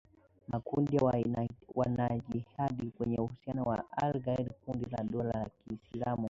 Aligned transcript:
makundi 0.47 0.95
ya 0.95 1.03
wanajihadi 1.85 2.91
yenye 2.99 3.17
uhusiano 3.19 3.65
na 3.75 3.83
al-Qaeda 3.97 4.43
na 4.43 4.53
kundi 4.65 4.85
la 4.91 5.03
dola 5.03 5.31
ya 5.39 5.47
kiislamu 5.63 6.19